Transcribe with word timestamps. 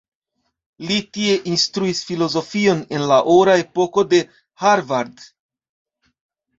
Li 0.91 0.95
tie 1.17 1.35
instruis 1.51 2.01
filozofion 2.09 2.83
en 2.99 3.07
la 3.13 3.21
ora 3.37 3.61
epoko 3.67 4.09
de 4.17 4.25
Harvard. 4.67 5.27